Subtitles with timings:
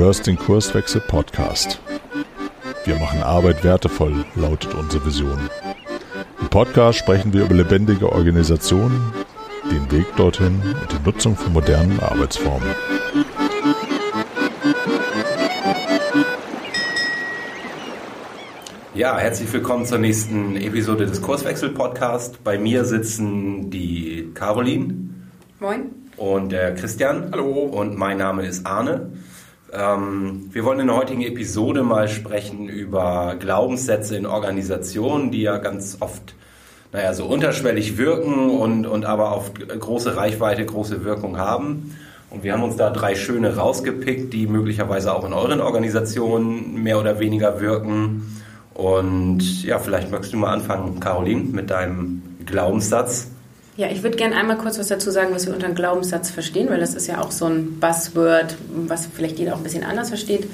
[0.00, 1.78] hörst den Kurswechsel Podcast.
[2.86, 5.38] Wir machen Arbeit wertevoll, lautet unsere Vision.
[6.40, 9.12] Im Podcast sprechen wir über lebendige Organisationen,
[9.70, 12.66] den Weg dorthin und die Nutzung von modernen Arbeitsformen.
[18.94, 22.42] Ja, herzlich willkommen zur nächsten Episode des Kurswechsel Podcast.
[22.42, 24.94] Bei mir sitzen die Caroline.
[25.60, 25.90] Moin.
[26.16, 27.28] Und der Christian.
[27.32, 27.64] Hallo.
[27.64, 29.10] Und mein Name ist Arne.
[29.72, 35.58] Ähm, wir wollen in der heutigen Episode mal sprechen über Glaubenssätze in Organisationen, die ja
[35.58, 36.34] ganz oft
[36.92, 41.96] naja, so unterschwellig wirken und, und aber auf große Reichweite, große Wirkung haben.
[42.30, 46.98] Und wir haben uns da drei schöne rausgepickt, die möglicherweise auch in euren Organisationen mehr
[46.98, 48.40] oder weniger wirken.
[48.74, 53.28] Und ja, vielleicht magst du mal anfangen, Caroline, mit deinem Glaubenssatz.
[53.80, 56.68] Ja, ich würde gerne einmal kurz was dazu sagen, was wir unter einem Glaubenssatz verstehen,
[56.68, 60.10] weil das ist ja auch so ein Buzzword, was vielleicht jeder auch ein bisschen anders
[60.10, 60.46] versteht.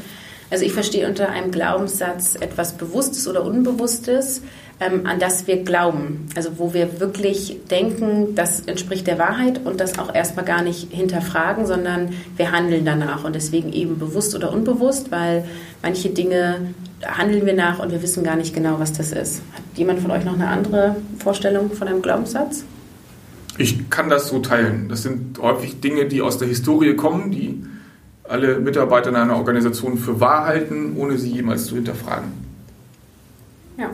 [0.48, 4.42] Also ich verstehe unter einem Glaubenssatz etwas Bewusstes oder Unbewusstes,
[4.78, 6.28] ähm, an das wir glauben.
[6.36, 10.92] Also wo wir wirklich denken, das entspricht der Wahrheit und das auch erstmal gar nicht
[10.92, 15.42] hinterfragen, sondern wir handeln danach und deswegen eben bewusst oder unbewusst, weil
[15.82, 19.42] manche Dinge handeln wir nach und wir wissen gar nicht genau, was das ist.
[19.52, 22.62] Hat jemand von euch noch eine andere Vorstellung von einem Glaubenssatz?
[23.58, 24.88] Ich kann das so teilen.
[24.88, 27.64] Das sind häufig Dinge, die aus der Historie kommen, die
[28.24, 32.32] alle Mitarbeiter in einer Organisation für wahr halten, ohne sie jemals zu hinterfragen.
[33.78, 33.90] Ja.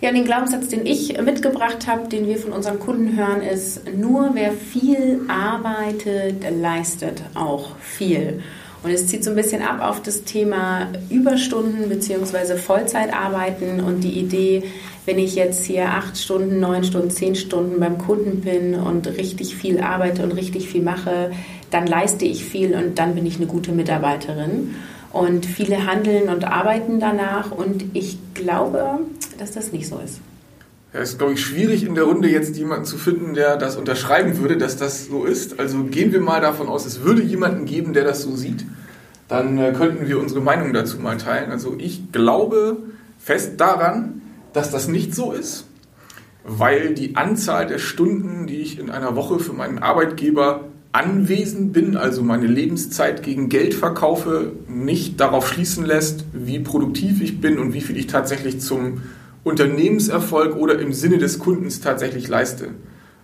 [0.00, 4.30] Ja, den Glaubenssatz, den ich mitgebracht habe, den wir von unseren Kunden hören, ist, nur
[4.32, 8.42] wer viel arbeitet, leistet auch viel.
[8.82, 12.56] Und es zieht so ein bisschen ab auf das Thema Überstunden bzw.
[12.56, 14.62] Vollzeitarbeiten und die Idee,
[15.04, 19.54] wenn ich jetzt hier acht Stunden, neun Stunden, zehn Stunden beim Kunden bin und richtig
[19.54, 21.30] viel arbeite und richtig viel mache,
[21.70, 24.74] dann leiste ich viel und dann bin ich eine gute Mitarbeiterin.
[25.12, 29.00] Und viele handeln und arbeiten danach und ich glaube,
[29.38, 30.20] dass das nicht so ist.
[30.92, 33.76] Ja, es ist, glaube ich, schwierig in der Runde jetzt jemanden zu finden, der das
[33.76, 35.60] unterschreiben würde, dass das so ist.
[35.60, 38.64] Also gehen wir mal davon aus, es würde jemanden geben, der das so sieht.
[39.28, 41.52] Dann äh, könnten wir unsere Meinung dazu mal teilen.
[41.52, 42.78] Also ich glaube
[43.18, 45.66] fest daran, dass das nicht so ist,
[46.42, 51.96] weil die Anzahl der Stunden, die ich in einer Woche für meinen Arbeitgeber anwesend bin,
[51.96, 57.74] also meine Lebenszeit gegen Geld verkaufe, nicht darauf schließen lässt, wie produktiv ich bin und
[57.74, 59.02] wie viel ich tatsächlich zum
[59.44, 62.68] Unternehmenserfolg oder im Sinne des Kundens tatsächlich leiste.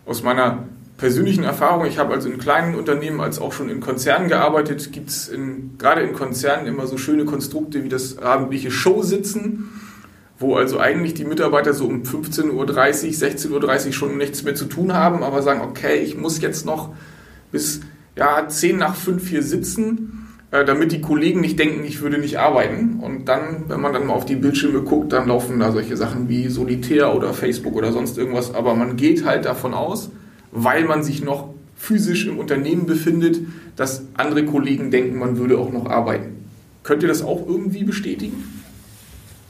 [0.06, 0.65] Aus meiner
[0.97, 5.10] persönlichen Erfahrung, ich habe also in kleinen Unternehmen als auch schon in Konzernen gearbeitet, gibt
[5.10, 5.31] es
[5.78, 9.69] gerade in Konzernen immer so schöne Konstrukte wie das abendliche Show sitzen,
[10.38, 14.66] wo also eigentlich die Mitarbeiter so um 15.30 Uhr, 16.30 Uhr schon nichts mehr zu
[14.66, 16.94] tun haben, aber sagen, okay, ich muss jetzt noch
[17.53, 17.81] bis
[18.16, 20.16] ja, 10 nach 5 hier sitzen,
[20.51, 23.01] damit die Kollegen nicht denken, ich würde nicht arbeiten.
[23.01, 26.29] Und dann, wenn man dann mal auf die Bildschirme guckt, dann laufen da solche Sachen
[26.29, 28.55] wie Solitär oder Facebook oder sonst irgendwas.
[28.55, 30.11] Aber man geht halt davon aus,
[30.53, 33.39] weil man sich noch physisch im Unternehmen befindet,
[33.75, 36.47] dass andere Kollegen denken, man würde auch noch arbeiten.
[36.83, 38.45] Könnt ihr das auch irgendwie bestätigen?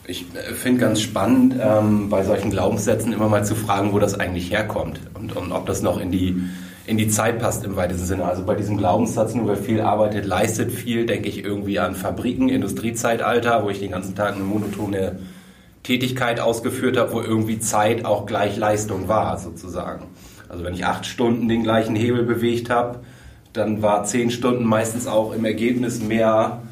[0.07, 4.19] Ich äh, finde ganz spannend, ähm, bei solchen Glaubenssätzen immer mal zu fragen, wo das
[4.19, 6.43] eigentlich herkommt und, und ob das noch in die
[6.87, 8.25] in die Zeit passt im weitesten Sinne.
[8.25, 12.49] Also bei diesem Glaubenssatz, nur wer viel arbeitet, leistet viel, denke ich irgendwie an Fabriken,
[12.49, 15.19] Industriezeitalter, wo ich den ganzen Tag eine monotone
[15.83, 20.07] Tätigkeit ausgeführt habe, wo irgendwie Zeit auch gleich Leistung war, sozusagen.
[20.49, 23.01] Also wenn ich acht Stunden den gleichen Hebel bewegt habe,
[23.53, 26.63] dann war zehn Stunden meistens auch im Ergebnis mehr,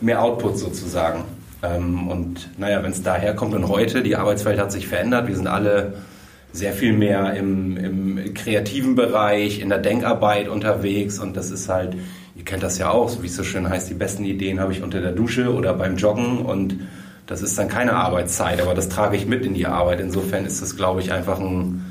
[0.00, 1.24] mehr Output sozusagen.
[1.62, 5.34] Ähm, und naja, wenn es daher kommt und heute, die Arbeitswelt hat sich verändert, wir
[5.34, 5.94] sind alle
[6.52, 11.94] sehr viel mehr im, im kreativen Bereich, in der Denkarbeit unterwegs und das ist halt,
[12.36, 14.72] ihr kennt das ja auch, so wie es so schön heißt, die besten Ideen habe
[14.72, 16.76] ich unter der Dusche oder beim Joggen und
[17.28, 20.00] das ist dann keine Arbeitszeit, aber das trage ich mit in die Arbeit.
[20.00, 21.84] Insofern ist das, glaube ich, einfach ein,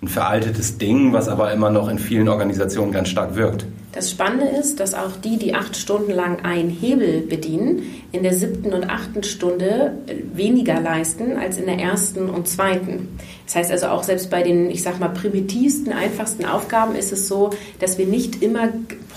[0.00, 3.66] ein veraltetes Ding, was aber immer noch in vielen Organisationen ganz stark wirkt.
[3.96, 8.34] Das Spannende ist, dass auch die, die acht Stunden lang einen Hebel bedienen, in der
[8.34, 9.96] siebten und achten Stunde
[10.34, 13.16] weniger leisten als in der ersten und zweiten.
[13.46, 17.26] Das heißt also auch selbst bei den, ich sag mal, primitivsten, einfachsten Aufgaben ist es
[17.26, 18.68] so, dass wir nicht immer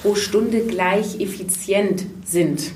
[0.02, 2.72] pro Stunde gleich effizient sind.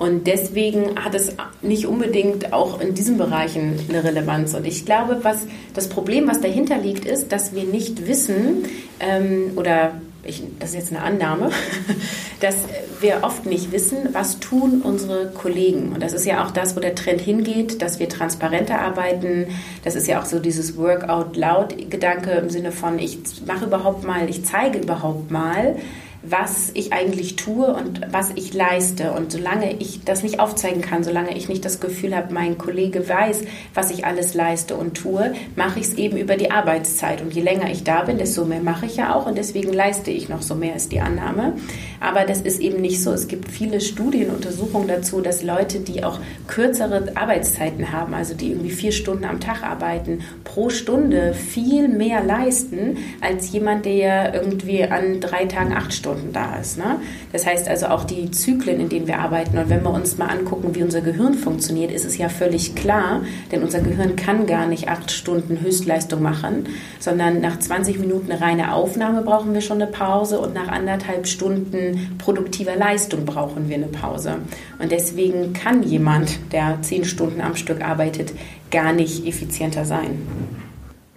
[0.00, 4.54] Und deswegen hat es nicht unbedingt auch in diesen Bereichen eine Relevanz.
[4.54, 8.64] Und ich glaube, was das Problem, was dahinter liegt, ist, dass wir nicht wissen
[8.98, 11.50] ähm, oder ich, das ist jetzt eine Annahme,
[12.40, 12.56] dass
[13.00, 15.92] wir oft nicht wissen, was tun unsere Kollegen.
[15.92, 19.48] Und das ist ja auch das, wo der Trend hingeht, dass wir transparenter arbeiten.
[19.84, 23.66] Das ist ja auch so dieses Work out loud Gedanke im Sinne von, ich mache
[23.66, 25.76] überhaupt mal, ich zeige überhaupt mal,
[26.22, 29.12] was ich eigentlich tue und was ich leiste.
[29.12, 33.08] Und solange ich das nicht aufzeigen kann, solange ich nicht das Gefühl habe, mein Kollege
[33.08, 37.22] weiß, was ich alles leiste und tue, mache ich es eben über die Arbeitszeit.
[37.22, 40.10] Und je länger ich da bin, desto mehr mache ich ja auch und deswegen leiste
[40.10, 41.54] ich noch so mehr, ist die Annahme.
[42.00, 43.12] Aber das ist eben nicht so.
[43.12, 46.18] Es gibt viele Studien, Untersuchungen dazu, dass Leute, die auch
[46.48, 52.22] kürzere Arbeitszeiten haben, also die irgendwie vier Stunden am Tag arbeiten, pro Stunde viel mehr
[52.22, 56.78] leisten als jemand, der irgendwie an drei Tagen acht Stunden da ist.
[56.78, 57.00] Ne?
[57.32, 59.58] Das heißt also auch die Zyklen, in denen wir arbeiten.
[59.58, 63.22] Und wenn wir uns mal angucken, wie unser Gehirn funktioniert, ist es ja völlig klar,
[63.52, 66.66] denn unser Gehirn kann gar nicht acht Stunden Höchstleistung machen,
[66.98, 72.16] sondern nach 20 Minuten reine Aufnahme brauchen wir schon eine Pause und nach anderthalb Stunden
[72.18, 74.36] produktiver Leistung brauchen wir eine Pause.
[74.78, 78.32] Und deswegen kann jemand, der zehn Stunden am Stück arbeitet,
[78.70, 80.26] gar nicht effizienter sein.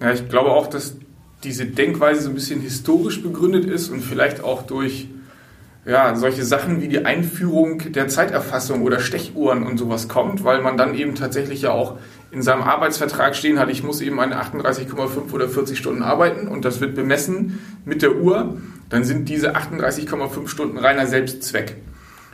[0.01, 0.97] Ja, ich glaube auch, dass
[1.43, 5.07] diese Denkweise so ein bisschen historisch begründet ist und vielleicht auch durch
[5.85, 10.77] ja, solche Sachen wie die Einführung der Zeiterfassung oder Stechuhren und sowas kommt, weil man
[10.77, 11.97] dann eben tatsächlich ja auch
[12.31, 16.65] in seinem Arbeitsvertrag stehen hat, ich muss eben eine 38,5 oder 40 Stunden arbeiten und
[16.65, 18.57] das wird bemessen mit der Uhr,
[18.89, 21.75] dann sind diese 38,5 Stunden reiner Selbstzweck.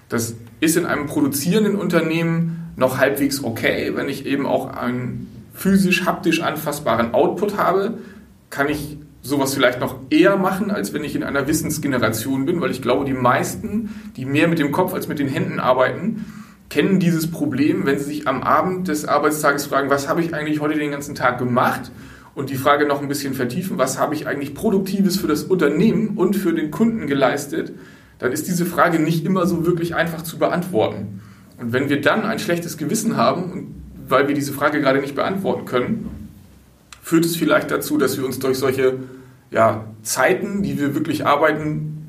[0.07, 6.05] Das ist in einem produzierenden Unternehmen noch halbwegs okay, wenn ich eben auch einen physisch,
[6.05, 7.97] haptisch anfassbaren Output habe,
[8.49, 12.71] kann ich sowas vielleicht noch eher machen, als wenn ich in einer Wissensgeneration bin, weil
[12.71, 16.25] ich glaube, die meisten, die mehr mit dem Kopf als mit den Händen arbeiten,
[16.69, 20.61] kennen dieses Problem, wenn sie sich am Abend des Arbeitstages fragen, was habe ich eigentlich
[20.61, 21.91] heute den ganzen Tag gemacht?
[22.35, 26.09] Und die Frage noch ein bisschen vertiefen, was habe ich eigentlich Produktives für das Unternehmen
[26.15, 27.73] und für den Kunden geleistet?
[28.19, 31.21] Dann ist diese Frage nicht immer so wirklich einfach zu beantworten.
[31.57, 35.65] Und wenn wir dann ein schlechtes Gewissen haben, weil wir diese Frage gerade nicht beantworten
[35.65, 36.18] können,
[37.09, 38.99] führt es vielleicht dazu, dass wir uns durch solche
[39.49, 42.05] ja, Zeiten, die wir wirklich arbeiten,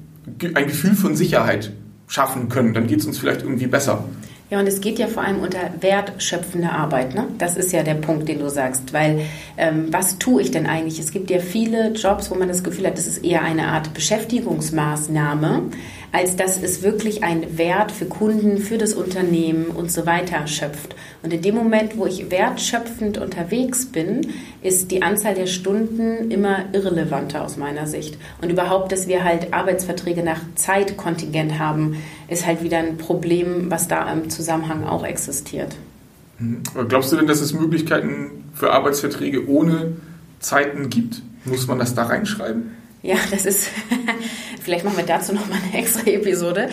[0.55, 1.73] ein Gefühl von Sicherheit
[2.07, 2.75] schaffen können.
[2.75, 4.05] Dann geht es uns vielleicht irgendwie besser.
[4.51, 7.15] Ja, und es geht ja vor allem unter wertschöpfende Arbeit.
[7.15, 7.29] Ne?
[7.39, 8.93] Das ist ja der Punkt, den du sagst.
[8.93, 9.23] Weil
[9.57, 10.99] ähm, was tue ich denn eigentlich?
[10.99, 13.95] Es gibt ja viele Jobs, wo man das Gefühl hat, das ist eher eine Art
[13.95, 15.63] Beschäftigungsmaßnahme
[16.13, 20.97] als dass es wirklich einen Wert für Kunden, für das Unternehmen und so weiter schöpft.
[21.23, 24.29] Und in dem Moment, wo ich wertschöpfend unterwegs bin,
[24.63, 28.19] ist die Anzahl der Stunden immer irrelevanter aus meiner Sicht.
[28.41, 31.97] Und überhaupt, dass wir halt Arbeitsverträge nach Zeitkontingent haben,
[32.29, 35.77] ist halt wieder ein Problem, was da im Zusammenhang auch existiert.
[36.39, 36.63] Mhm.
[36.89, 39.93] Glaubst du denn, dass es Möglichkeiten für Arbeitsverträge ohne
[40.41, 41.23] Zeiten gibt?
[41.45, 42.80] Muss man das da reinschreiben?
[43.03, 43.71] Ja, das ist,
[44.63, 46.69] vielleicht machen wir dazu nochmal eine extra Episode.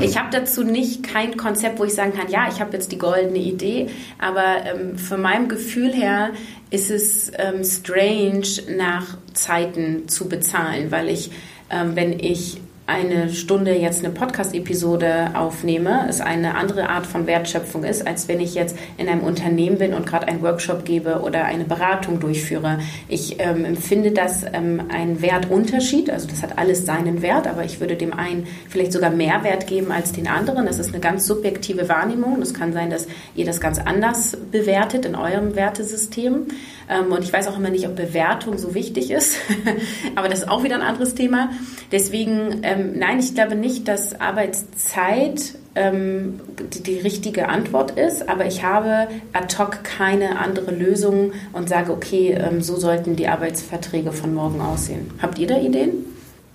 [0.00, 2.98] Ich habe dazu nicht kein Konzept, wo ich sagen kann, ja, ich habe jetzt die
[2.98, 3.88] goldene Idee,
[4.18, 6.30] aber ähm, von meinem Gefühl her
[6.70, 11.32] ist es ähm, strange, nach Zeiten zu bezahlen, weil ich,
[11.70, 17.84] ähm, wenn ich eine Stunde jetzt eine Podcast-Episode aufnehme, es eine andere Art von Wertschöpfung
[17.84, 21.44] ist, als wenn ich jetzt in einem Unternehmen bin und gerade einen Workshop gebe oder
[21.44, 22.80] eine Beratung durchführe.
[23.08, 27.78] Ich ähm, empfinde das ähm, einen Wertunterschied, also das hat alles seinen Wert, aber ich
[27.78, 30.66] würde dem einen vielleicht sogar mehr Wert geben als den anderen.
[30.66, 32.40] Das ist eine ganz subjektive Wahrnehmung.
[32.40, 33.06] Das kann sein, dass
[33.36, 36.46] ihr das ganz anders bewertet in eurem Wertesystem.
[36.92, 39.36] Ähm, und ich weiß auch immer nicht, ob Bewertung so wichtig ist,
[40.14, 41.50] aber das ist auch wieder ein anderes Thema.
[41.90, 46.40] Deswegen, ähm, nein, ich glaube nicht, dass Arbeitszeit ähm,
[46.86, 52.38] die, richtige Antwort ist, aber ich habe ad hoc keine andere Lösung und sage, okay,
[52.60, 55.10] so sollten die Arbeitsverträge von morgen aussehen.
[55.20, 56.04] Habt ihr da Ideen?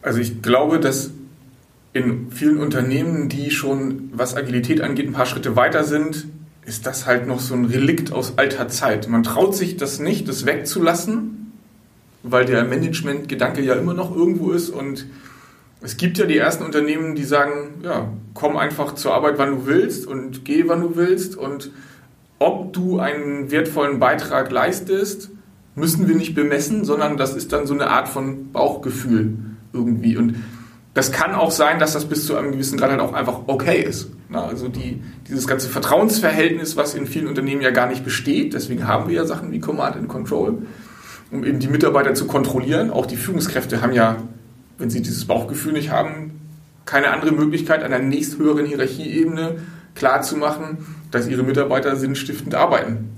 [0.04, 1.12] Also ich glaube, dass
[1.94, 6.28] in vielen Unternehmen, die schon, was Agilität angeht, ein paar Schritte weiter sind,
[6.68, 9.08] ist das halt noch so ein Relikt aus alter Zeit.
[9.08, 11.54] Man traut sich das nicht, das wegzulassen,
[12.24, 14.70] weil der Management-Gedanke ja immer noch irgendwo ist.
[14.70, 15.06] Und
[15.80, 19.66] es gibt ja die ersten Unternehmen, die sagen, ja, komm einfach zur Arbeit, wann du
[19.66, 21.38] willst und geh, wann du willst.
[21.38, 21.72] Und
[22.38, 25.30] ob du einen wertvollen Beitrag leistest,
[25.74, 29.38] müssen wir nicht bemessen, sondern das ist dann so eine Art von Bauchgefühl
[29.72, 30.18] irgendwie.
[30.18, 30.36] Und
[30.98, 33.84] das kann auch sein, dass das bis zu einem gewissen Grad halt auch einfach okay
[33.84, 34.10] ist.
[34.30, 35.00] Na, also die,
[35.30, 39.26] dieses ganze Vertrauensverhältnis, was in vielen Unternehmen ja gar nicht besteht, deswegen haben wir ja
[39.26, 40.64] Sachen wie Command and Control,
[41.32, 42.90] um eben die Mitarbeiter zu kontrollieren.
[42.90, 44.18] Auch die Führungskräfte haben ja,
[44.80, 46.32] wenn sie dieses Bauchgefühl nicht haben,
[46.86, 49.58] keine andere Möglichkeit, an der nächsthöheren Hierarchieebene
[49.94, 50.80] klarzumachen,
[51.12, 53.10] dass ihre Mitarbeiter sinnstiftend arbeiten.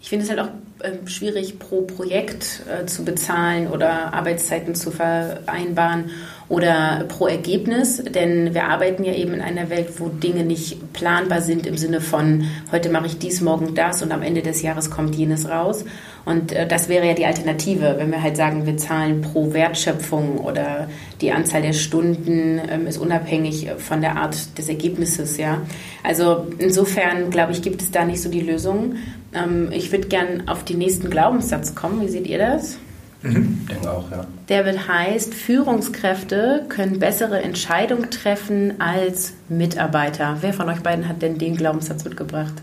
[0.00, 4.90] Ich finde es halt auch äh, schwierig, pro Projekt äh, zu bezahlen oder Arbeitszeiten zu
[4.90, 6.10] vereinbaren.
[6.48, 11.42] Oder pro Ergebnis, denn wir arbeiten ja eben in einer Welt, wo Dinge nicht planbar
[11.42, 14.90] sind im Sinne von, heute mache ich dies, morgen das und am Ende des Jahres
[14.90, 15.84] kommt jenes raus.
[16.24, 20.38] Und äh, das wäre ja die Alternative, wenn wir halt sagen, wir zahlen pro Wertschöpfung
[20.38, 20.88] oder
[21.20, 25.36] die Anzahl der Stunden ähm, ist unabhängig von der Art des Ergebnisses.
[25.36, 25.62] Ja?
[26.02, 28.96] Also insofern, glaube ich, gibt es da nicht so die Lösung.
[29.34, 32.00] Ähm, ich würde gern auf den nächsten Glaubenssatz kommen.
[32.00, 32.78] Wie seht ihr das?
[33.22, 33.58] Mhm.
[33.62, 34.26] Ich denke auch, ja.
[34.48, 40.38] Der wird heißt, Führungskräfte können bessere Entscheidungen treffen als Mitarbeiter.
[40.40, 42.54] Wer von euch beiden hat denn den Glaubenssatz mitgebracht?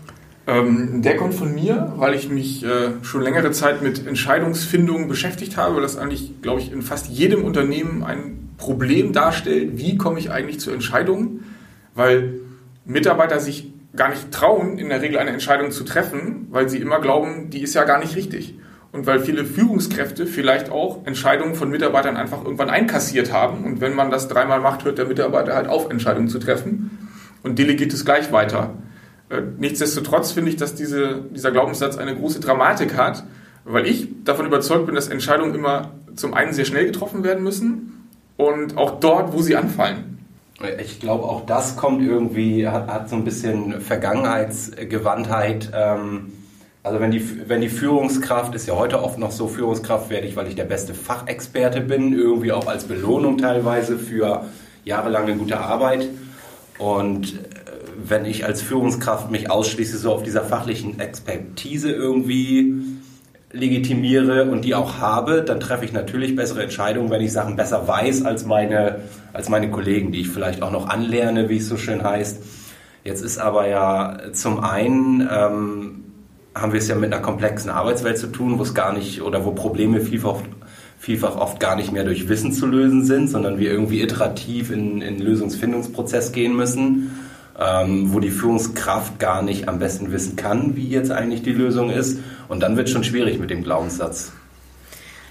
[0.46, 5.56] Ähm, der kommt von mir, weil ich mich äh, schon längere Zeit mit Entscheidungsfindung beschäftigt
[5.56, 9.72] habe, weil das eigentlich, glaube ich, in fast jedem Unternehmen ein Problem darstellt.
[9.76, 11.44] Wie komme ich eigentlich zu Entscheidungen?
[11.94, 12.34] Weil
[12.84, 17.00] Mitarbeiter sich gar nicht trauen, in der Regel eine Entscheidung zu treffen, weil sie immer
[17.00, 18.54] glauben, die ist ja gar nicht richtig.
[18.96, 23.64] Und weil viele Führungskräfte vielleicht auch Entscheidungen von Mitarbeitern einfach irgendwann einkassiert haben.
[23.64, 27.10] Und wenn man das dreimal macht, hört der Mitarbeiter halt auf, Entscheidungen zu treffen
[27.42, 28.72] und delegiert es gleich weiter.
[29.28, 33.24] Äh, nichtsdestotrotz finde ich, dass diese, dieser Glaubenssatz eine große Dramatik hat,
[33.64, 38.08] weil ich davon überzeugt bin, dass Entscheidungen immer zum einen sehr schnell getroffen werden müssen
[38.38, 40.20] und auch dort, wo sie anfallen.
[40.80, 45.70] Ich glaube, auch das kommt irgendwie, hat, hat so ein bisschen Vergangenheitsgewandtheit.
[45.74, 46.32] Ähm,
[46.86, 50.36] also wenn die, wenn die Führungskraft, ist ja heute oft noch so, Führungskraft werde ich,
[50.36, 54.44] weil ich der beste Fachexperte bin, irgendwie auch als Belohnung teilweise für
[54.84, 56.08] jahrelange gute Arbeit.
[56.78, 57.38] Und äh,
[58.04, 62.74] wenn ich als Führungskraft mich ausschließe so auf dieser fachlichen Expertise irgendwie
[63.50, 67.88] legitimiere und die auch habe, dann treffe ich natürlich bessere Entscheidungen, wenn ich Sachen besser
[67.88, 69.00] weiß als meine,
[69.32, 72.40] als meine Kollegen, die ich vielleicht auch noch anlerne, wie es so schön heißt.
[73.02, 76.05] Jetzt ist aber ja zum einen ähm,
[76.56, 79.44] haben wir es ja mit einer komplexen Arbeitswelt zu tun, wo es gar nicht oder
[79.44, 80.40] wo Probleme vielfach,
[80.98, 85.02] vielfach oft gar nicht mehr durch Wissen zu lösen sind, sondern wir irgendwie iterativ in,
[85.02, 87.10] in Lösungsfindungsprozess gehen müssen,
[87.60, 91.90] ähm, wo die Führungskraft gar nicht am besten wissen kann, wie jetzt eigentlich die Lösung
[91.90, 92.20] ist.
[92.48, 94.32] Und dann wird es schon schwierig mit dem Glaubenssatz.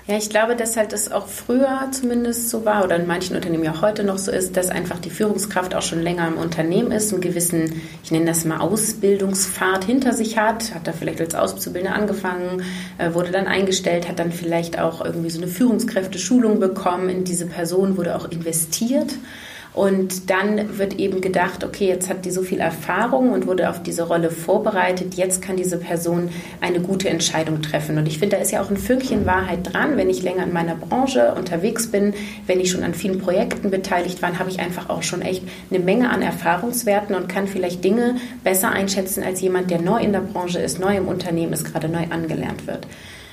[0.07, 3.63] Ja, ich glaube, dass halt das auch früher zumindest so war oder in manchen Unternehmen
[3.63, 7.12] ja heute noch so ist, dass einfach die Führungskraft auch schon länger im Unternehmen ist,
[7.12, 11.97] einen gewissen, ich nenne das mal Ausbildungspfad hinter sich hat, hat da vielleicht als Auszubildender
[11.97, 12.62] angefangen,
[13.00, 17.47] äh, wurde dann eingestellt, hat dann vielleicht auch irgendwie so eine Führungskräfteschulung bekommen, in diese
[17.47, 19.12] Person wurde auch investiert.
[19.75, 23.84] Und dann wird eben gedacht, okay, jetzt hat die so viel Erfahrung und wurde auf
[23.84, 26.29] diese Rolle vorbereitet, jetzt kann diese Person
[26.62, 27.98] eine gute Entscheidung treffen.
[27.98, 29.98] Und ich finde, da ist ja auch ein Fünkchen Wahrheit dran.
[29.98, 32.13] Wenn ich länger in meiner Branche unterwegs bin,
[32.48, 35.79] wenn ich schon an vielen Projekten beteiligt war, habe ich einfach auch schon echt eine
[35.79, 38.15] Menge an Erfahrungswerten und kann vielleicht Dinge
[38.46, 41.89] besser einschätzen als jemand, der neu in der Branche ist, neu im Unternehmen ist, gerade
[41.89, 42.88] neu angelernt wird.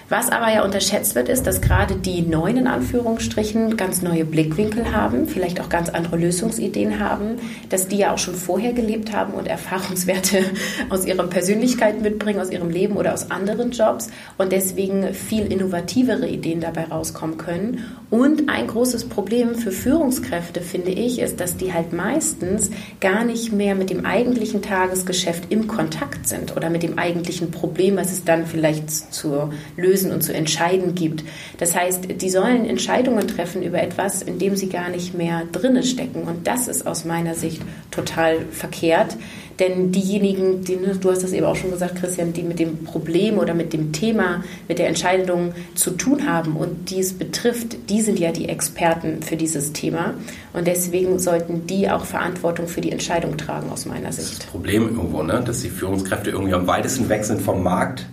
[0.09, 4.92] Was aber ja unterschätzt wird, ist, dass gerade die Neuen in Anführungsstrichen ganz neue Blickwinkel
[4.92, 7.37] haben, vielleicht auch ganz andere Lösungsideen haben,
[7.71, 10.44] dass die ja auch schon vorher gelebt haben und Erfahrungswerte
[10.90, 16.28] aus ihrer Persönlichkeit mitbringen, aus ihrem Leben oder aus anderen Jobs und deswegen viel innovativere
[16.28, 17.85] Ideen dabei rauskommen können.
[18.11, 23.52] Und ein großes Problem für Führungskräfte, finde ich, ist, dass die halt meistens gar nicht
[23.52, 28.25] mehr mit dem eigentlichen Tagesgeschäft im Kontakt sind oder mit dem eigentlichen Problem, was es
[28.25, 31.25] dann vielleicht zur Lösung lösen und zu entscheiden gibt.
[31.59, 35.82] Das heißt, die sollen Entscheidungen treffen über etwas, in dem sie gar nicht mehr drinne
[35.82, 36.23] stecken.
[36.23, 39.16] Und das ist aus meiner Sicht total verkehrt.
[39.59, 43.38] Denn diejenigen, die, du hast das eben auch schon gesagt, Christian, die mit dem Problem
[43.38, 48.00] oder mit dem Thema, mit der Entscheidung zu tun haben und die es betrifft, die
[48.00, 50.14] sind ja die Experten für dieses Thema.
[50.54, 54.38] Und deswegen sollten die auch Verantwortung für die Entscheidung tragen, aus meiner Sicht.
[54.38, 55.42] Das Problem irgendwo, ne?
[55.44, 58.06] dass die Führungskräfte irgendwie am weitesten weg sind vom Markt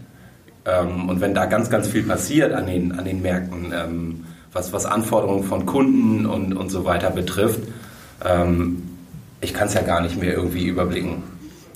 [0.66, 4.74] ähm, und wenn da ganz, ganz viel passiert an den, an den Märkten, ähm, was,
[4.74, 7.62] was Anforderungen von Kunden und, und so weiter betrifft,
[8.26, 8.84] ähm,
[9.42, 11.24] ich kann es ja gar nicht mehr irgendwie überblicken.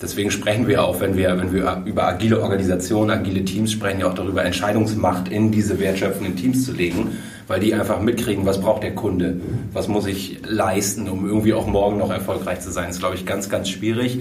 [0.01, 4.07] Deswegen sprechen wir auch, wenn wir, wenn wir über agile Organisationen, agile Teams sprechen, ja
[4.07, 8.83] auch darüber, Entscheidungsmacht in diese wertschöpfenden Teams zu legen, weil die einfach mitkriegen, was braucht
[8.83, 9.39] der Kunde,
[9.71, 12.87] was muss ich leisten, um irgendwie auch morgen noch erfolgreich zu sein.
[12.87, 14.19] Das ist, glaube ich, ganz, ganz schwierig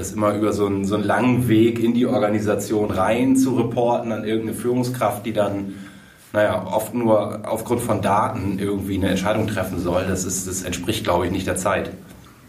[0.00, 4.10] das immer über so einen, so einen langen Weg in die Organisation rein zu reporten
[4.12, 5.74] an irgendeine Führungskraft, die dann
[6.32, 11.04] naja, oft nur aufgrund von Daten irgendwie eine Entscheidung treffen soll, das, ist, das entspricht,
[11.04, 11.90] glaube ich, nicht der Zeit.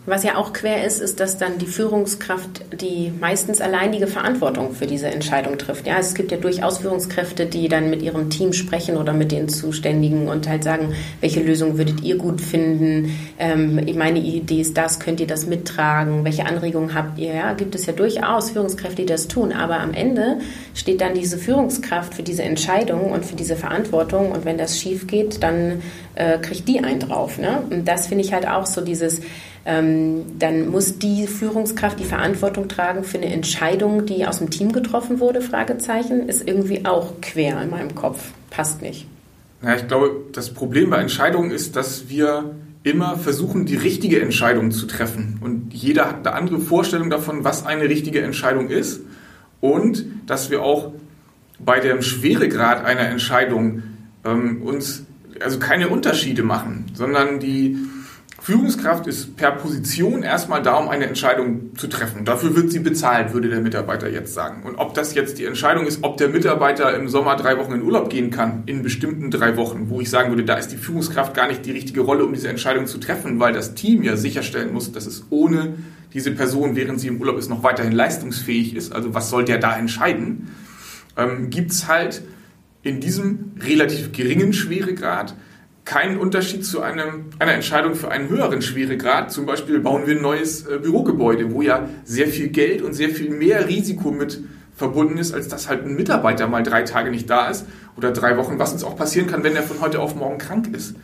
[0.08, 4.88] Was ja auch quer ist, ist, dass dann die Führungskraft die meistens alleinige Verantwortung für
[4.88, 5.86] diese Entscheidung trifft.
[5.86, 9.48] Ja, es gibt ja durchaus Führungskräfte, die dann mit ihrem Team sprechen oder mit den
[9.48, 13.15] Zuständigen und halt sagen, welche Lösung würdet ihr gut finden?
[13.38, 16.25] Ähm, meine Idee ist das, könnt ihr das mittragen?
[16.25, 17.36] Welche Anregungen habt ihr?
[17.36, 19.51] Ja, gibt es ja durchaus Führungskräfte, die das tun.
[19.51, 20.39] Aber am Ende
[20.74, 24.31] steht dann diese Führungskraft für diese Entscheidung und für diese Verantwortung.
[24.31, 25.84] Und wenn das schief geht, dann
[26.15, 27.38] äh, kriegt die einen drauf.
[27.38, 27.62] Ne?
[27.70, 29.22] Und das finde ich halt auch so dieses,
[29.63, 35.20] dann muss die Führungskraft die Verantwortung tragen für eine Entscheidung, die aus dem Team getroffen
[35.20, 38.32] wurde, Fragezeichen, ist irgendwie auch quer in meinem Kopf.
[38.50, 39.06] Passt nicht.
[39.62, 44.72] Ja, ich glaube, das Problem bei Entscheidungen ist, dass wir immer versuchen, die richtige Entscheidung
[44.72, 45.38] zu treffen.
[45.41, 49.01] Und jeder hat eine andere Vorstellung davon, was eine richtige Entscheidung ist.
[49.60, 50.91] Und dass wir auch
[51.60, 53.84] bei dem Schweregrad einer Entscheidung
[54.25, 55.03] ähm, uns
[55.39, 57.77] also keine Unterschiede machen, sondern die
[58.42, 62.26] Führungskraft ist per Position erstmal da, um eine Entscheidung zu treffen.
[62.26, 64.64] Dafür wird sie bezahlt, würde der Mitarbeiter jetzt sagen.
[64.64, 67.84] Und ob das jetzt die Entscheidung ist, ob der Mitarbeiter im Sommer drei Wochen in
[67.84, 71.36] Urlaub gehen kann, in bestimmten drei Wochen, wo ich sagen würde, da ist die Führungskraft
[71.36, 74.74] gar nicht die richtige Rolle, um diese Entscheidung zu treffen, weil das Team ja sicherstellen
[74.74, 75.76] muss, dass es ohne
[76.16, 78.92] diese Person, während sie im Urlaub ist, noch weiterhin leistungsfähig ist.
[78.92, 80.48] Also was soll der da entscheiden?
[81.16, 82.24] Ähm, Gibt es halt
[82.82, 85.36] in diesem relativ geringen Schweregrad
[85.86, 89.32] keinen Unterschied zu einem, einer Entscheidung für einen höheren Schweregrad.
[89.32, 93.10] Zum Beispiel bauen wir ein neues äh, Bürogebäude, wo ja sehr viel Geld und sehr
[93.10, 94.44] viel mehr Risiko mit
[94.76, 97.66] verbunden ist, als dass halt ein Mitarbeiter mal drei Tage nicht da ist
[97.98, 100.70] oder drei Wochen, was uns auch passieren kann, wenn er von heute auf morgen krank
[100.76, 100.96] ist.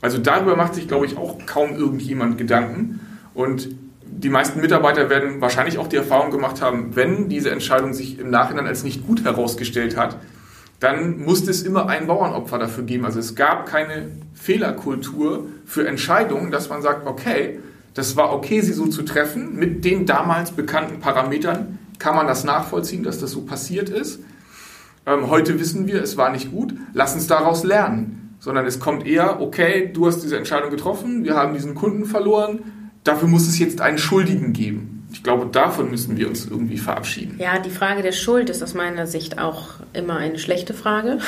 [0.00, 3.00] Also darüber macht sich, glaube ich, auch kaum irgendjemand Gedanken.
[3.34, 3.68] Und
[4.04, 8.30] die meisten Mitarbeiter werden wahrscheinlich auch die Erfahrung gemacht haben, wenn diese Entscheidung sich im
[8.30, 10.16] Nachhinein als nicht gut herausgestellt hat,
[10.80, 13.04] dann musste es immer ein Bauernopfer dafür geben.
[13.04, 17.60] Also es gab keine Fehlerkultur für Entscheidungen, dass man sagt, okay,
[17.94, 19.56] das war okay, sie so zu treffen.
[19.56, 24.20] Mit den damals bekannten Parametern kann man das nachvollziehen, dass das so passiert ist.
[25.06, 26.74] Ähm, heute wissen wir, es war nicht gut.
[26.92, 28.36] Lass uns daraus lernen.
[28.38, 32.90] Sondern es kommt eher, okay, du hast diese Entscheidung getroffen, wir haben diesen Kunden verloren,
[33.02, 37.36] dafür muss es jetzt einen Schuldigen geben ich glaube, davon müssen wir uns irgendwie verabschieden.
[37.38, 41.20] Ja, die Frage der Schuld ist aus meiner Sicht auch immer eine schlechte Frage.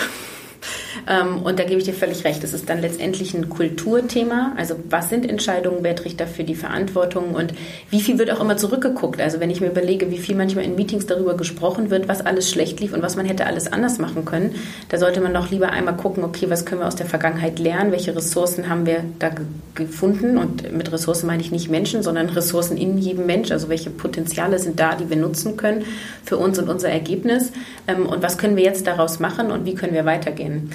[1.09, 2.43] Ähm, und da gebe ich dir völlig recht.
[2.45, 4.53] Es ist dann letztendlich ein Kulturthema.
[4.57, 7.55] Also was sind Entscheidungen, wer trägt dafür die Verantwortung und
[7.91, 9.21] wie viel wird auch immer zurückgeguckt.
[9.21, 12.51] Also wenn ich mir überlege, wie viel manchmal in Meetings darüber gesprochen wird, was alles
[12.51, 14.55] schlecht lief und was man hätte alles anders machen können,
[14.89, 17.93] da sollte man doch lieber einmal gucken, okay, was können wir aus der Vergangenheit lernen,
[17.93, 19.31] welche Ressourcen haben wir da
[19.75, 23.51] gefunden und mit Ressourcen meine ich nicht Menschen, sondern Ressourcen in jedem Mensch.
[23.51, 25.85] Also welche Potenziale sind da, die wir nutzen können
[26.25, 27.53] für uns und unser Ergebnis
[27.89, 30.71] ähm, und was können wir jetzt daraus machen und wie können wir weitergehen.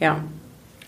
[0.00, 0.24] Ja.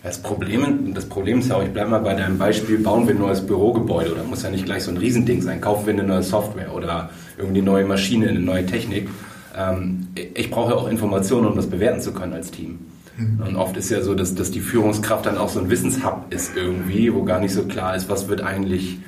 [0.01, 3.13] Das Problem, das Problem ist ja auch, ich bleibe mal bei deinem Beispiel, bauen wir
[3.13, 6.03] ein neues Bürogebäude oder muss ja nicht gleich so ein Riesending sein, kaufen wir eine
[6.03, 9.09] neue Software oder irgendwie eine neue Maschine, eine neue Technik.
[9.57, 12.79] Ähm, ich brauche ja auch Informationen, um das bewerten zu können als Team.
[13.17, 13.45] Mhm.
[13.45, 16.55] Und oft ist ja so, dass, dass die Führungskraft dann auch so ein Wissenshub ist
[16.55, 18.99] irgendwie, wo gar nicht so klar ist, was wird eigentlich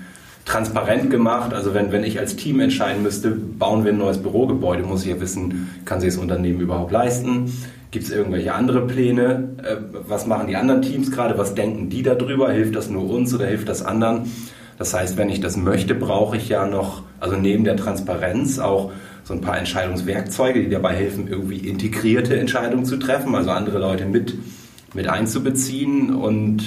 [0.52, 1.54] transparent gemacht.
[1.54, 5.10] Also wenn, wenn ich als Team entscheiden müsste, bauen wir ein neues Bürogebäude, muss ich
[5.10, 7.54] ja wissen, kann sich das Unternehmen überhaupt leisten?
[7.92, 9.50] Gibt es irgendwelche andere Pläne?
[9.64, 11.38] Äh, was machen die anderen Teams gerade?
[11.38, 12.52] Was denken die darüber?
[12.52, 14.30] Hilft das nur uns oder hilft das anderen?
[14.78, 18.92] Das heißt, wenn ich das möchte, brauche ich ja noch, also neben der Transparenz auch
[19.24, 24.06] so ein paar Entscheidungswerkzeuge, die dabei helfen, irgendwie integrierte Entscheidungen zu treffen, also andere Leute
[24.06, 24.34] mit,
[24.94, 26.64] mit einzubeziehen und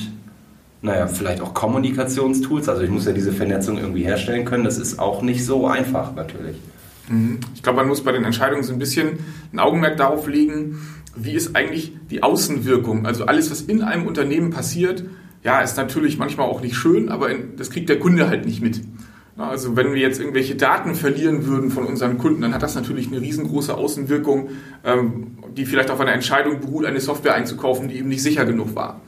[0.84, 2.68] naja, vielleicht auch Kommunikationstools.
[2.68, 4.64] Also ich muss ja diese Vernetzung irgendwie herstellen können.
[4.64, 6.58] Das ist auch nicht so einfach natürlich.
[7.08, 7.40] Mhm.
[7.54, 9.18] Ich glaube, man muss bei den Entscheidungen so ein bisschen
[9.50, 10.78] ein Augenmerk darauf legen,
[11.16, 13.06] wie ist eigentlich die Außenwirkung?
[13.06, 15.04] Also alles, was in einem Unternehmen passiert,
[15.42, 18.82] ja, ist natürlich manchmal auch nicht schön, aber das kriegt der Kunde halt nicht mit.
[19.38, 23.06] Also wenn wir jetzt irgendwelche Daten verlieren würden von unseren Kunden, dann hat das natürlich
[23.06, 24.50] eine riesengroße Außenwirkung,
[24.84, 28.74] ähm, die vielleicht auf einer Entscheidung beruht, eine Software einzukaufen, die eben nicht sicher genug
[28.74, 29.00] war.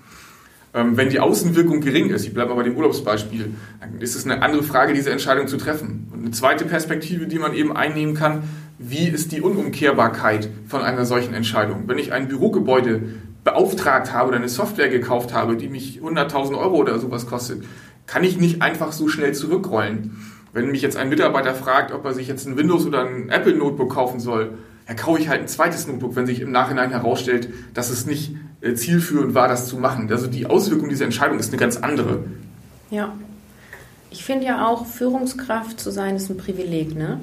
[0.77, 4.27] Ähm, wenn die Außenwirkung gering ist, ich bleibe aber bei dem Urlaubsbeispiel, dann ist es
[4.27, 6.09] eine andere Frage, diese Entscheidung zu treffen.
[6.13, 8.43] Und eine zweite Perspektive, die man eben einnehmen kann,
[8.79, 11.85] wie ist die Unumkehrbarkeit von einer solchen Entscheidung?
[11.87, 13.05] Wenn ich ein Bürogebäude
[13.43, 17.65] beauftragt habe oder eine Software gekauft habe, die mich 100.000 Euro oder sowas kostet,
[18.07, 20.19] kann ich nicht einfach so schnell zurückrollen.
[20.53, 23.57] Wenn mich jetzt ein Mitarbeiter fragt, ob er sich jetzt ein Windows oder ein Apple
[23.57, 27.49] Notebook kaufen soll, ja, kaufe ich halt ein zweites Notebook, wenn sich im Nachhinein herausstellt,
[27.73, 28.37] dass es nicht
[28.75, 30.11] zielführend war, das zu machen.
[30.11, 32.25] Also die Auswirkung dieser Entscheidung ist eine ganz andere.
[32.91, 33.13] Ja.
[34.11, 37.21] Ich finde ja auch, Führungskraft zu sein, ist ein Privileg, ne?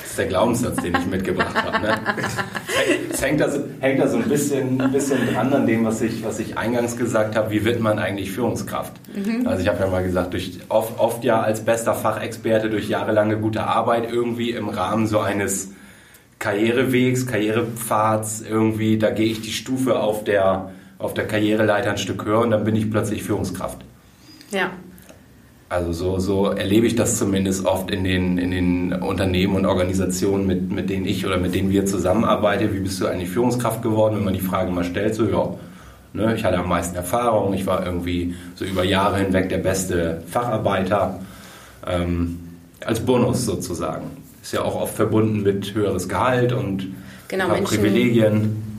[0.00, 1.86] Das ist der Glaubenssatz, den ich mitgebracht habe.
[1.86, 1.98] Ne?
[3.12, 6.24] Es hängt da, so, hängt da so ein bisschen, bisschen dran an dem, was ich,
[6.24, 7.50] was ich eingangs gesagt habe.
[7.50, 8.94] Wie wird man eigentlich Führungskraft?
[9.14, 9.46] Mhm.
[9.46, 13.36] Also ich habe ja mal gesagt, durch, oft, oft ja als bester Fachexperte durch jahrelange
[13.36, 15.72] gute Arbeit irgendwie im Rahmen so eines
[16.38, 22.24] Karrierewegs, Karrierepfads irgendwie, da gehe ich die Stufe auf der, auf der Karriereleiter ein Stück
[22.24, 23.78] höher und dann bin ich plötzlich Führungskraft.
[24.50, 24.70] Ja.
[25.68, 30.46] Also so, so erlebe ich das zumindest oft in den, in den Unternehmen und Organisationen,
[30.46, 32.72] mit, mit denen ich oder mit denen wir zusammenarbeiten.
[32.74, 34.16] Wie bist du eigentlich Führungskraft geworden?
[34.16, 35.54] Wenn man die Frage mal stellt, so ja,
[36.12, 36.34] Ne?
[36.34, 41.20] Ich hatte am meisten Erfahrung, ich war irgendwie so über Jahre hinweg der beste Facharbeiter.
[41.86, 42.40] Ähm,
[42.84, 44.10] als Bonus sozusagen.
[44.42, 46.88] Ist ja auch oft verbunden mit höheres Gehalt und
[47.28, 48.69] genau, Menschen, Privilegien.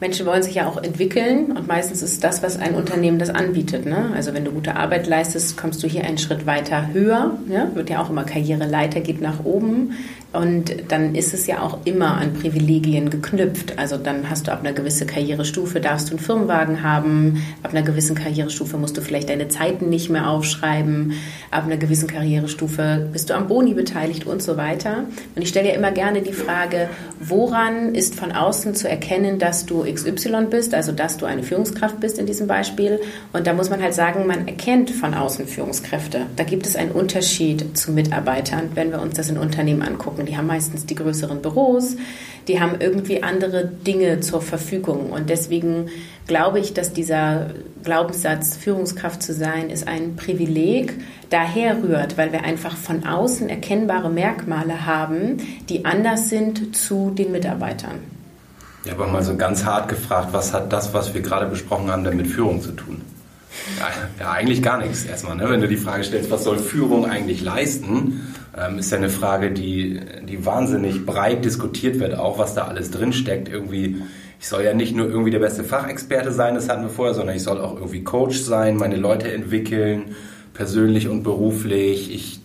[0.00, 3.86] Menschen wollen sich ja auch entwickeln und meistens ist das, was ein Unternehmen das anbietet.
[3.86, 4.10] Ne?
[4.14, 7.38] Also wenn du gute Arbeit leistest, kommst du hier einen Schritt weiter höher.
[7.48, 7.70] Ja?
[7.74, 9.94] Wird ja auch immer Karriereleiter geht nach oben.
[10.34, 13.78] Und dann ist es ja auch immer an Privilegien geknüpft.
[13.78, 17.44] Also dann hast du ab einer gewissen Karrierestufe, darfst du einen Firmenwagen haben.
[17.62, 21.12] Ab einer gewissen Karrierestufe musst du vielleicht deine Zeiten nicht mehr aufschreiben.
[21.52, 25.04] Ab einer gewissen Karrierestufe bist du am Boni beteiligt und so weiter.
[25.36, 29.66] Und ich stelle ja immer gerne die Frage, woran ist von außen zu erkennen, dass
[29.66, 33.00] du XY bist, also dass du eine Führungskraft bist in diesem Beispiel.
[33.32, 36.26] Und da muss man halt sagen, man erkennt von außen Führungskräfte.
[36.36, 40.26] Da gibt es einen Unterschied zu Mitarbeitern, wenn wir uns das in Unternehmen angucken.
[40.26, 41.96] Die haben meistens die größeren Büros,
[42.48, 45.10] die haben irgendwie andere Dinge zur Verfügung.
[45.10, 45.88] Und deswegen
[46.26, 47.50] glaube ich, dass dieser
[47.82, 50.94] Glaubenssatz, Führungskraft zu sein, ist ein Privileg,
[51.30, 57.32] daher rührt, weil wir einfach von außen erkennbare Merkmale haben, die anders sind zu den
[57.32, 58.13] Mitarbeitern.
[58.84, 62.04] Ja, aber mal so ganz hart gefragt, was hat das, was wir gerade besprochen haben,
[62.04, 63.00] denn mit Führung zu tun?
[63.78, 63.88] Ja,
[64.20, 65.36] ja eigentlich gar nichts erstmal.
[65.36, 65.48] Ne?
[65.48, 69.50] Wenn du die Frage stellst, was soll Führung eigentlich leisten, ähm, ist ja eine Frage,
[69.50, 73.48] die, die wahnsinnig breit diskutiert wird, auch was da alles drinsteckt.
[73.48, 74.02] Irgendwie,
[74.38, 77.36] ich soll ja nicht nur irgendwie der beste Fachexperte sein, das hatten wir vorher, sondern
[77.36, 80.14] ich soll auch irgendwie Coach sein, meine Leute entwickeln,
[80.52, 82.14] persönlich und beruflich.
[82.14, 82.40] Ich,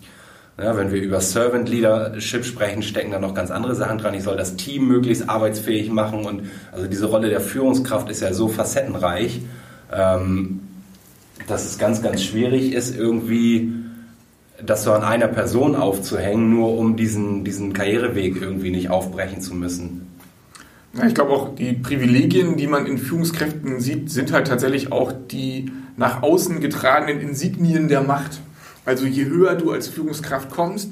[0.60, 4.12] ja, wenn wir über Servant Leadership sprechen, stecken da noch ganz andere Sachen dran.
[4.14, 8.34] Ich soll das Team möglichst arbeitsfähig machen und also diese Rolle der Führungskraft ist ja
[8.34, 9.40] so facettenreich,
[9.92, 10.60] ähm,
[11.46, 13.72] dass es ganz, ganz schwierig ist, irgendwie
[14.64, 19.54] das so an einer Person aufzuhängen, nur um diesen, diesen Karriereweg irgendwie nicht aufbrechen zu
[19.54, 20.06] müssen.
[20.92, 25.12] Ja, ich glaube auch, die Privilegien, die man in Führungskräften sieht, sind halt tatsächlich auch
[25.12, 28.40] die nach außen getragenen Insignien der Macht.
[28.84, 30.90] Also je höher du als Führungskraft kommst,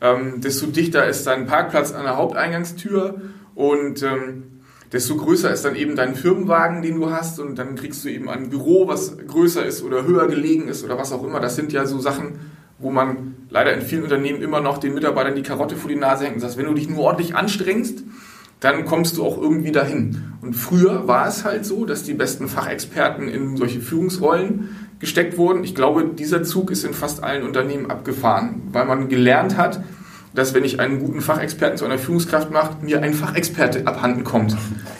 [0.00, 3.20] ähm, desto dichter ist dein Parkplatz an der Haupteingangstür
[3.54, 4.60] und ähm,
[4.92, 8.28] desto größer ist dann eben dein Firmenwagen, den du hast und dann kriegst du eben
[8.28, 11.40] ein Büro, was größer ist oder höher gelegen ist oder was auch immer.
[11.40, 12.40] Das sind ja so Sachen,
[12.78, 16.24] wo man leider in vielen Unternehmen immer noch den Mitarbeitern die Karotte vor die Nase
[16.24, 18.02] hängt und sagt, wenn du dich nur ordentlich anstrengst,
[18.58, 20.34] dann kommst du auch irgendwie dahin.
[20.42, 25.64] Und früher war es halt so, dass die besten Fachexperten in solche Führungsrollen gesteckt wurden.
[25.64, 29.82] Ich glaube, dieser Zug ist in fast allen Unternehmen abgefahren, weil man gelernt hat,
[30.34, 34.56] dass wenn ich einen guten Fachexperten zu einer Führungskraft mache, mir ein Fachexperte abhanden kommt,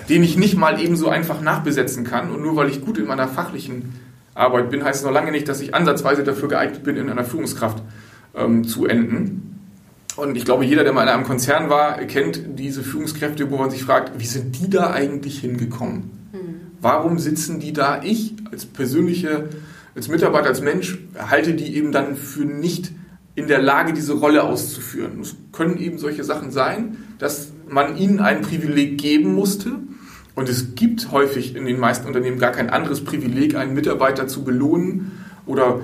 [0.09, 2.31] den ich nicht mal eben so einfach nachbesetzen kann.
[2.31, 3.95] Und nur weil ich gut in meiner fachlichen
[4.35, 7.25] Arbeit bin, heißt es noch lange nicht, dass ich ansatzweise dafür geeignet bin, in einer
[7.25, 7.83] Führungskraft
[8.35, 9.51] ähm, zu enden.
[10.17, 13.71] Und ich glaube, jeder, der mal in einem Konzern war, kennt diese Führungskräfte, wo man
[13.71, 16.11] sich fragt, wie sind die da eigentlich hingekommen?
[16.33, 16.61] Mhm.
[16.81, 18.03] Warum sitzen die da?
[18.03, 19.49] Ich als persönliche,
[19.95, 22.93] als Mitarbeiter, als Mensch halte die eben dann für nicht
[23.35, 25.21] in der Lage, diese Rolle auszuführen.
[25.21, 29.79] Es können eben solche Sachen sein, dass man ihnen ein Privileg geben musste,
[30.41, 34.45] und es gibt häufig in den meisten Unternehmen gar kein anderes Privileg, einen Mitarbeiter zu
[34.45, 35.13] belohnen
[35.45, 35.81] oder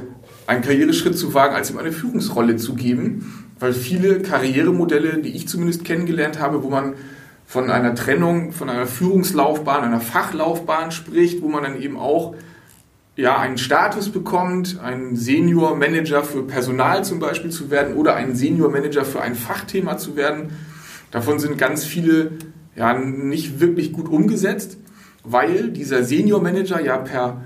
[0.47, 3.51] einen Karriereschritt zu wagen, als ihm eine Führungsrolle zu geben.
[3.59, 6.95] Weil viele Karrieremodelle, die ich zumindest kennengelernt habe, wo man
[7.45, 12.35] von einer Trennung, von einer Führungslaufbahn, einer Fachlaufbahn spricht, wo man dann eben auch
[13.17, 18.37] ja, einen Status bekommt, einen Senior Manager für Personal zum Beispiel zu werden oder einen
[18.37, 20.51] Senior Manager für ein Fachthema zu werden.
[21.11, 22.33] Davon sind ganz viele
[22.77, 24.77] ja nicht wirklich gut umgesetzt,
[25.25, 27.41] weil dieser Senior Manager ja per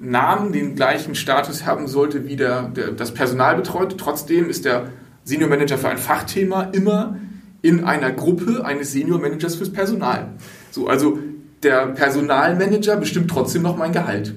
[0.00, 3.96] Namen den gleichen Status haben sollte wie der, der das Personal betreut.
[3.98, 4.88] Trotzdem ist der
[5.24, 7.18] Senior Manager für ein Fachthema immer
[7.62, 10.28] in einer Gruppe eines Senior Managers fürs Personal.
[10.70, 11.18] So, also
[11.62, 14.34] der Personalmanager bestimmt trotzdem noch mein Gehalt.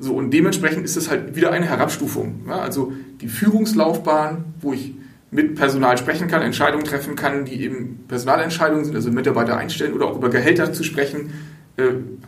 [0.00, 2.46] So, und dementsprechend ist es halt wieder eine Herabstufung.
[2.48, 4.94] Ja, also die Führungslaufbahn, wo ich
[5.30, 10.06] mit Personal sprechen kann, Entscheidungen treffen kann, die eben Personalentscheidungen sind, also Mitarbeiter einstellen oder
[10.06, 11.32] auch über Gehälter zu sprechen,
[11.76, 11.82] äh,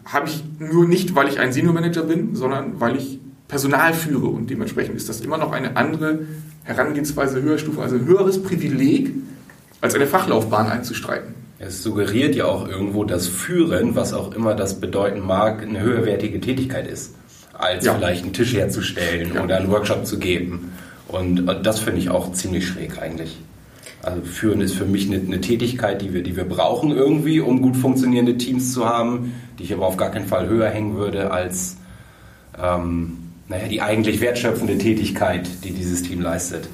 [0.04, 4.26] habe ich nur nicht, weil ich ein Senior Manager bin, sondern weil ich Personal führe
[4.26, 6.20] und dementsprechend ist das immer noch eine andere
[6.64, 9.12] Herangehensweise, höhere Stufe, also ein höheres Privileg,
[9.80, 11.34] als eine Fachlaufbahn einzustreiten.
[11.58, 16.40] Es suggeriert ja auch irgendwo, dass Führen, was auch immer das bedeuten mag, eine höherwertige
[16.40, 17.14] Tätigkeit ist,
[17.62, 17.94] als ja.
[17.94, 19.42] vielleicht einen Tisch herzustellen ja.
[19.42, 20.72] oder einen Workshop zu geben.
[21.08, 23.36] Und das finde ich auch ziemlich schräg eigentlich.
[24.02, 27.62] Also führen ist für mich eine, eine, Tätigkeit, die wir, die wir brauchen irgendwie, um
[27.62, 31.30] gut funktionierende Teams zu haben, die ich aber auf gar keinen Fall höher hängen würde
[31.30, 31.76] als
[32.60, 36.68] ähm, naja, die eigentlich wertschöpfende Tätigkeit, die dieses Team leistet.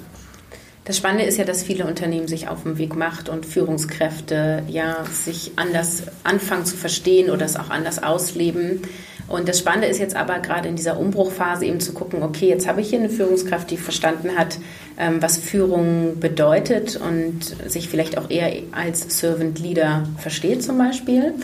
[0.85, 5.05] Das Spannende ist ja, dass viele Unternehmen sich auf den Weg macht und Führungskräfte ja
[5.05, 8.81] sich anders anfangen zu verstehen oder es auch anders ausleben.
[9.29, 12.67] Und das Spannende ist jetzt aber gerade in dieser Umbruchphase eben zu gucken, okay, jetzt
[12.67, 14.59] habe ich hier eine Führungskraft, die verstanden hat,
[14.99, 21.35] ähm, was Führung bedeutet und sich vielleicht auch eher als Servant Leader versteht zum Beispiel.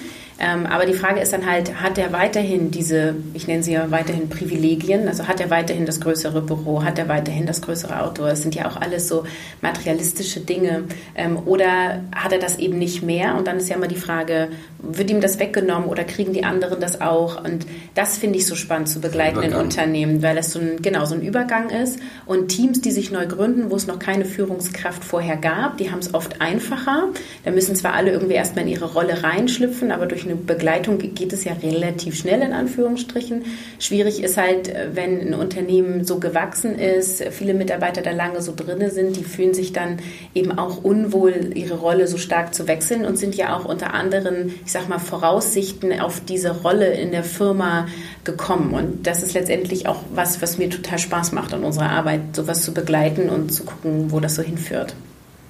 [0.41, 3.91] Ähm, aber die Frage ist dann halt, hat er weiterhin diese, ich nenne sie ja
[3.91, 8.25] weiterhin Privilegien, also hat er weiterhin das größere Büro, hat er weiterhin das größere Auto,
[8.27, 9.25] es sind ja auch alles so
[9.61, 13.37] materialistische Dinge, ähm, oder hat er das eben nicht mehr?
[13.37, 14.49] Und dann ist ja immer die Frage,
[14.81, 17.43] wird ihm das weggenommen oder kriegen die anderen das auch?
[17.43, 21.05] Und das finde ich so spannend zu begleiten in Unternehmen, weil es so ein, genau
[21.05, 25.05] so ein Übergang ist und Teams, die sich neu gründen, wo es noch keine Führungskraft
[25.05, 27.09] vorher gab, die haben es oft einfacher.
[27.45, 31.33] Da müssen zwar alle irgendwie erstmal in ihre Rolle reinschlüpfen, aber durch eine Begleitung geht
[31.33, 33.45] es ja relativ schnell in Anführungsstrichen.
[33.79, 38.91] Schwierig ist halt, wenn ein Unternehmen so gewachsen ist, viele Mitarbeiter da lange so drinne
[38.91, 39.99] sind, die fühlen sich dann
[40.35, 44.55] eben auch unwohl, ihre Rolle so stark zu wechseln und sind ja auch unter anderem,
[44.65, 47.87] ich sag mal, Voraussichten auf diese Rolle in der Firma
[48.25, 48.75] gekommen.
[48.75, 52.63] Und das ist letztendlich auch was, was mir total Spaß macht an unserer Arbeit, sowas
[52.63, 54.95] zu begleiten und zu gucken, wo das so hinführt.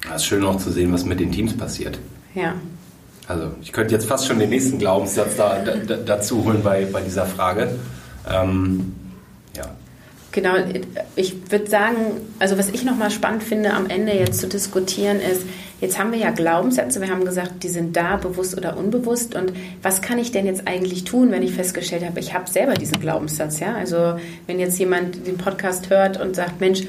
[0.09, 1.97] Es ist schön auch zu sehen, was mit den Teams passiert.
[2.35, 2.53] Ja.
[3.27, 7.01] Also ich könnte jetzt fast schon den nächsten Glaubenssatz da, da, dazu holen bei, bei
[7.01, 7.71] dieser Frage.
[8.31, 8.93] Ähm,
[9.55, 9.65] ja.
[10.31, 10.55] Genau,
[11.15, 11.95] ich würde sagen,
[12.39, 15.43] also was ich nochmal spannend finde, am Ende jetzt zu diskutieren ist,
[15.81, 19.33] jetzt haben wir ja Glaubenssätze, wir haben gesagt, die sind da, bewusst oder unbewusst.
[19.33, 22.73] Und was kann ich denn jetzt eigentlich tun, wenn ich festgestellt habe, ich habe selber
[22.73, 23.75] diesen Glaubenssatz, ja?
[23.75, 26.83] Also wenn jetzt jemand den Podcast hört und sagt, Mensch,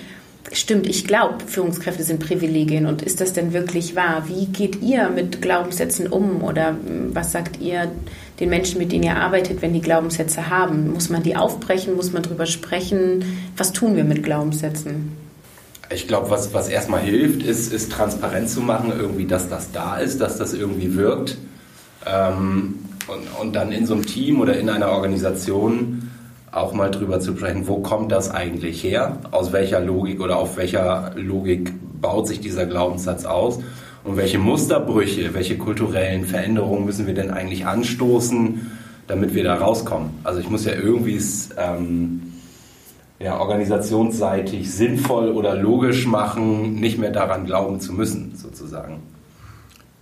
[0.53, 2.87] Stimmt, ich glaube, Führungskräfte sind Privilegien.
[2.87, 4.25] Und ist das denn wirklich wahr?
[4.29, 6.43] Wie geht ihr mit Glaubenssätzen um?
[6.43, 7.91] Oder hm, was sagt ihr
[8.39, 10.93] den Menschen, mit denen ihr arbeitet, wenn die Glaubenssätze haben?
[10.93, 11.97] Muss man die aufbrechen?
[11.97, 13.25] Muss man drüber sprechen?
[13.57, 15.13] Was tun wir mit Glaubenssätzen?
[15.93, 19.99] Ich glaube, was, was erstmal hilft, ist, ist transparent zu machen, irgendwie, dass das da
[19.99, 21.37] ist, dass das irgendwie wirkt.
[22.05, 22.77] Ähm,
[23.09, 26.11] und, und dann in so einem Team oder in einer Organisation
[26.53, 29.19] auch mal drüber zu sprechen, wo kommt das eigentlich her?
[29.31, 33.61] Aus welcher Logik oder auf welcher Logik baut sich dieser Glaubenssatz aus?
[34.05, 38.71] Und welche Musterbrüche, welche kulturellen Veränderungen müssen wir denn eigentlich anstoßen,
[39.09, 40.11] damit wir da rauskommen?
[40.23, 41.21] Also ich muss ja irgendwie
[41.59, 42.23] ähm,
[43.19, 49.03] ja, organisationsseitig sinnvoll oder logisch machen, nicht mehr daran glauben zu müssen, sozusagen.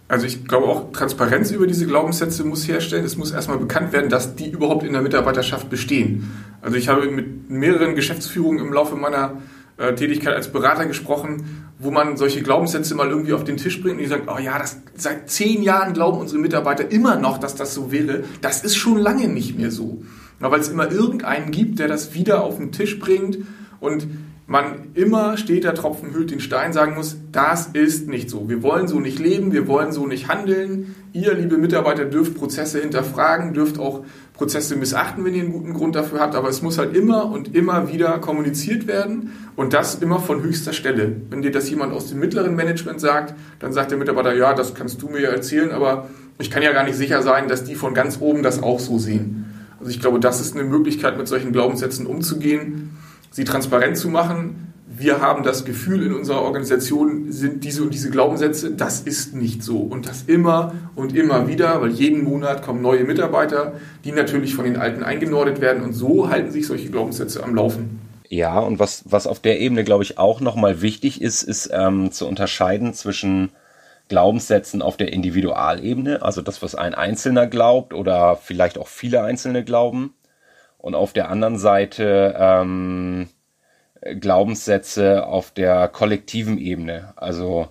[0.06, 3.04] Also ich glaube auch, Transparenz über diese Glaubenssätze muss herstellen.
[3.04, 6.30] Es muss erstmal bekannt werden, dass die überhaupt in der Mitarbeiterschaft bestehen.
[6.60, 9.38] Also ich habe mit mehreren Geschäftsführungen im Laufe meiner
[9.76, 13.96] äh, Tätigkeit als Berater gesprochen, wo man solche Glaubenssätze mal irgendwie auf den Tisch bringt
[13.96, 17.54] und die sagen, oh ja, das, seit zehn Jahren glauben unsere Mitarbeiter immer noch, dass
[17.54, 18.24] das so wäre.
[18.42, 20.02] Das ist schon lange nicht mehr so.
[20.38, 23.38] Weil es immer irgendeinen gibt, der das wieder auf den Tisch bringt
[23.80, 24.06] und
[24.46, 28.48] man immer steht der Tropfen hüllt den Stein sagen muss, das ist nicht so.
[28.48, 30.94] Wir wollen so nicht leben, wir wollen so nicht handeln.
[31.14, 34.04] Ihr, liebe Mitarbeiter, dürft Prozesse hinterfragen, dürft auch
[34.34, 37.54] Prozesse missachten, wenn ihr einen guten Grund dafür habt, aber es muss halt immer und
[37.54, 41.16] immer wieder kommuniziert werden und das immer von höchster Stelle.
[41.30, 44.74] Wenn dir das jemand aus dem mittleren Management sagt, dann sagt der Mitarbeiter, ja, das
[44.74, 47.76] kannst du mir ja erzählen, aber ich kann ja gar nicht sicher sein, dass die
[47.76, 49.46] von ganz oben das auch so sehen.
[49.78, 52.90] Also ich glaube, das ist eine Möglichkeit, mit solchen Glaubenssätzen umzugehen
[53.34, 54.72] sie transparent zu machen.
[54.86, 59.64] Wir haben das Gefühl, in unserer Organisation sind diese und diese Glaubenssätze, das ist nicht
[59.64, 59.78] so.
[59.78, 63.72] Und das immer und immer wieder, weil jeden Monat kommen neue Mitarbeiter,
[64.04, 65.82] die natürlich von den Alten eingenordet werden.
[65.82, 67.98] Und so halten sich solche Glaubenssätze am Laufen.
[68.28, 72.12] Ja, und was, was auf der Ebene, glaube ich, auch nochmal wichtig ist, ist ähm,
[72.12, 73.50] zu unterscheiden zwischen
[74.08, 79.64] Glaubenssätzen auf der Individualebene, also das, was ein Einzelner glaubt oder vielleicht auch viele Einzelne
[79.64, 80.14] glauben,
[80.84, 83.30] und auf der anderen Seite ähm,
[84.20, 87.68] Glaubenssätze auf der kollektiven Ebene, also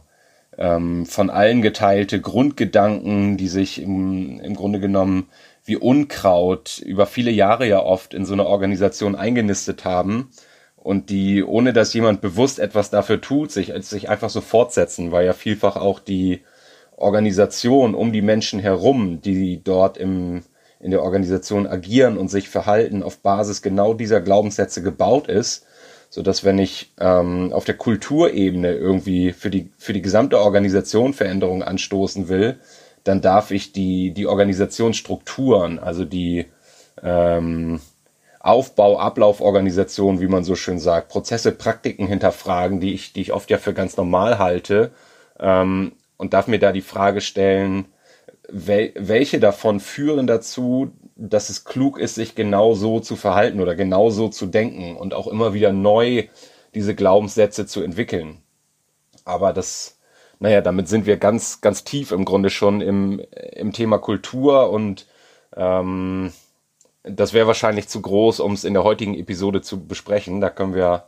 [0.58, 5.30] ähm, von allen geteilte Grundgedanken, die sich im, im Grunde genommen
[5.63, 10.32] wie Unkraut über viele Jahre ja oft in so eine Organisation eingenistet haben
[10.76, 15.28] und die, ohne dass jemand bewusst etwas dafür tut, sich, sich einfach so fortsetzen, weil
[15.28, 16.41] ja vielfach auch die
[16.97, 20.41] Organisation um die Menschen herum, die dort im,
[20.84, 25.65] in der Organisation agieren und sich verhalten auf Basis genau dieser Glaubenssätze gebaut ist,
[26.10, 31.13] so dass wenn ich ähm, auf der Kulturebene irgendwie für die für die gesamte Organisation
[31.13, 32.60] Veränderungen anstoßen will,
[33.06, 36.46] dann darf ich die die Organisationsstrukturen, also die
[37.02, 37.80] ähm,
[38.41, 43.50] Aufbau, Ablauforganisation, wie man so schön sagt, Prozesse, Praktiken hinterfragen, die ich, die ich oft
[43.50, 44.91] ja für ganz normal halte,
[45.39, 47.86] ähm, und darf mir da die Frage stellen,
[48.54, 53.76] wel welche davon führen dazu, dass es klug ist, sich genau so zu verhalten oder
[53.76, 56.28] genau so zu denken und auch immer wieder neu
[56.76, 58.42] diese Glaubenssätze zu entwickeln.
[59.26, 60.00] Aber das,
[60.39, 63.22] naja, damit sind wir ganz, ganz tief im Grunde schon im,
[63.54, 65.08] im Thema Kultur und
[65.56, 66.32] ähm,
[67.04, 70.42] das wäre wahrscheinlich zu groß, um es in der heutigen Episode zu besprechen.
[70.42, 71.06] Da können wir,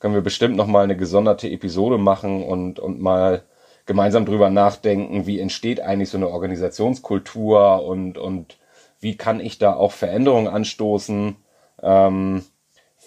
[0.00, 3.44] können wir bestimmt nochmal eine gesonderte Episode machen und, und mal
[3.86, 8.58] gemeinsam drüber nachdenken, wie entsteht eigentlich so eine Organisationskultur und, und
[9.00, 11.36] wie kann ich da auch Veränderungen anstoßen.
[11.82, 12.44] Ähm,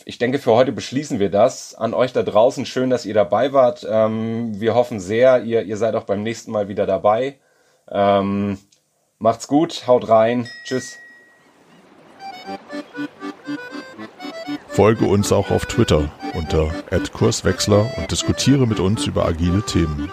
[0.06, 1.76] ich denke, für heute beschließen wir das.
[1.76, 3.86] An euch da draußen, schön, dass ihr dabei wart.
[3.90, 7.38] Ähm, wir hoffen sehr, ihr, ihr seid auch beim nächsten Mal wieder dabei.
[7.92, 8.58] Ähm,
[9.18, 10.48] macht's gut, haut rein.
[10.64, 10.96] Tschüss.
[14.70, 16.72] Folge uns auch auf Twitter unter
[17.12, 20.10] @kurswechsler und diskutiere mit uns über agile Themen.